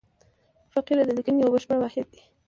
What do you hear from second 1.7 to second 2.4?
واحد دئ.